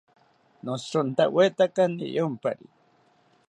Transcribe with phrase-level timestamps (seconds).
[0.63, 2.65] Noshirontawetaka niyompari